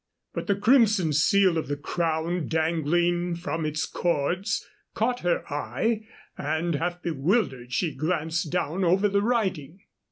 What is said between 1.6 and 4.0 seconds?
the crown, dangling from its